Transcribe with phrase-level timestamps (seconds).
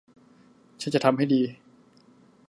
[0.81, 1.41] ฉันจะทำให้ดี